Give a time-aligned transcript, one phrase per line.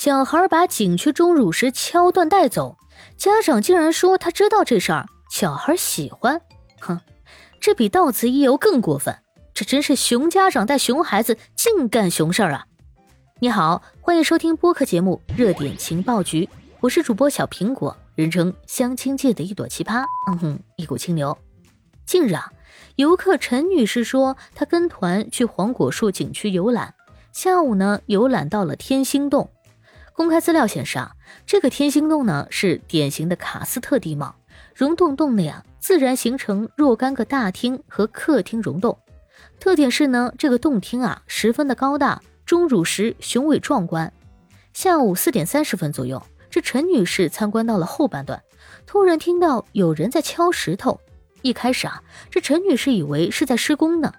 [0.00, 2.78] 小孩把景区钟乳石敲断带走，
[3.18, 6.40] 家长竟然说他知道这事儿，小孩喜欢。
[6.80, 6.98] 哼，
[7.60, 9.14] 这比到此一游更过分，
[9.52, 12.64] 这真是熊家长带熊孩子净干熊事儿啊！
[13.40, 16.46] 你好，欢迎收听播客节目《热点情报局》，
[16.80, 20.06] 我是主播小苹果，人称相亲界的一朵奇葩。
[20.30, 21.36] 嗯哼，一股清流。
[22.06, 22.50] 近日啊，
[22.96, 26.94] 游客陈女士说，她跟团去黄果树景区游览，
[27.34, 29.50] 下午呢游览到了天星洞。
[30.20, 31.12] 公开资料显示啊，
[31.46, 34.34] 这个天星洞呢是典型的喀斯特地貌，
[34.74, 38.98] 溶洞洞内啊自然形成若干个大厅和客厅溶洞，
[39.58, 44.12] 特点是呢这个洞厅啊十分的高大，钟乳石雄伟壮观。
[44.74, 48.42] 下午四点三十分左右，这陈女士参观到了后半段，
[48.84, 51.00] 突然听到有人在敲石头。
[51.40, 54.12] 一开始啊，这陈女士以为是在施工呢。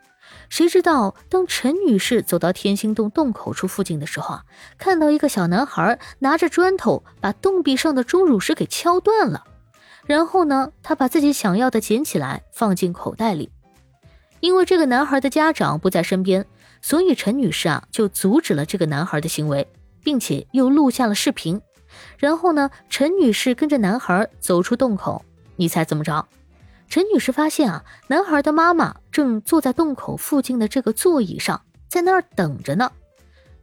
[0.52, 4.44] 谁知道，当陈女士走到天星洞洞口处附近的时候啊，
[4.78, 9.46] 看到一个小男孩拿着砖头把洞壁上的钟乳石给敲断了。
[10.06, 13.50] 然后呢，他把自己想要的捡起来放进口袋里。
[14.42, 16.46] 因为这个男孩的家长不在身边，
[16.82, 19.66] 所以陈女士啊就阻止了这个男孩的行为，
[20.04, 21.62] 并且又录下了视频。
[22.18, 25.24] 然后呢，陈女士跟着男孩走出洞口，
[25.56, 26.28] 你猜怎么着？
[26.92, 32.92] 陈女士发现啊，男孩的妈妈正坐在洞口附近的这个座椅上，在那儿等着呢。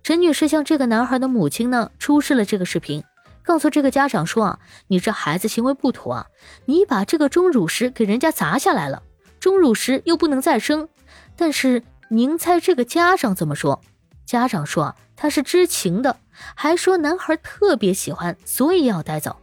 [0.03, 3.05] 陈女士向这个男孩的母亲呢出示了这个视频，
[3.43, 6.27] 告诉这个家长说啊，你这孩子行为不妥啊，
[6.65, 9.03] 你把这个钟乳石给人家砸下来了，
[9.39, 10.89] 钟乳石又不能再生。
[11.37, 13.83] 但是您猜这个家长怎么说？
[14.25, 16.17] 家长说啊，他是知情的，
[16.55, 19.37] 还说男孩特别喜欢，所以要带走。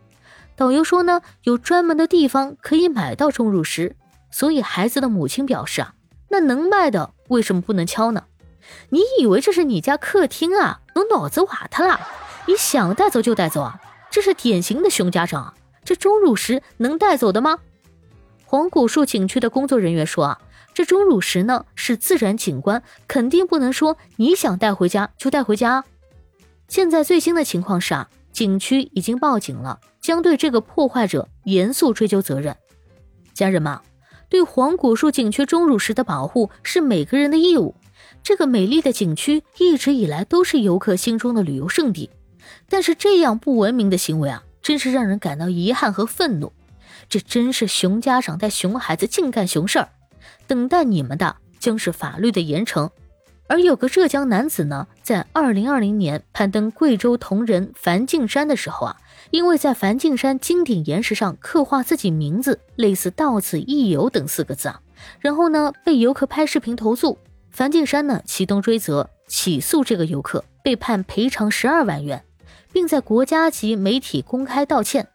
[0.56, 3.96] 导游说呢，有专门的地方可以买到钟乳石，
[4.32, 5.96] 所以孩子的母亲表示啊，
[6.30, 8.24] 那能卖的为什么不能敲呢？
[8.90, 10.80] 你以为这是你家客厅啊？
[10.96, 12.00] 我脑子瓦特了！
[12.48, 13.80] 你想带走就带走啊？
[14.10, 15.54] 这是典型的熊家长！
[15.84, 17.60] 这钟乳石能带走的吗？
[18.46, 20.40] 黄果树景区的工作人员说啊，
[20.74, 25.84] 这钟乳石呢是自然景观，肯定不能说你想带回家就带回家。
[26.68, 28.10] 现在最新的情况是啊。
[28.36, 32.54] 景区已经报警了，将对这个破坏者严肃追究责任。
[33.34, 33.80] 家人们，
[34.28, 37.76] 对黄果树景区钟乳石的保护是每个人的义务。
[38.22, 42.10] 这个美丽的景区一直以来都是游客心中的旅游胜地，
[42.68, 46.52] 但是这样不文明的行为啊，真是让人感到遗憾和愤怒。
[47.08, 49.88] 这真是熊家长带熊孩子净干熊事儿，
[50.46, 52.90] 等待你们的将是法律的严惩。
[53.48, 58.98] 而有个浙江男子呢，在二零二零年攀登贵州铜仁梵净山的时候啊，
[59.30, 64.82] 因为在梵净山金顶岩石上刻画自己名字，类似“到此一游”等四个字啊，
[65.20, 67.20] 然后呢被游客拍视频投诉，
[67.52, 72.24] 梵净山呢启动追责，起诉这个游客，被判赔偿十二万元，
[72.72, 75.08] 并在国家级媒体公开道歉。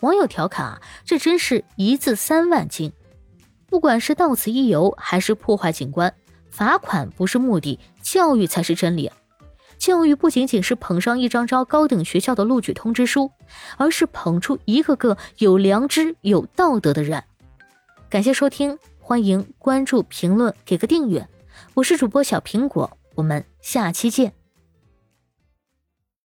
[0.00, 2.92] 网友调侃啊，这真是一字三万金，
[3.66, 6.14] 不管是到此一游，还是破坏景观。
[6.50, 9.10] 罚款不是目的，教育才是真理。
[9.78, 13.30] 教育不仅仅是捧上一张张高等学校的录取通知书，
[13.76, 17.22] 而是捧出一个个有良知、有道德的人。
[18.10, 21.28] 感谢收听，欢迎关注、评论、给个订阅。
[21.74, 24.37] 我是主播小苹果，我们下期见。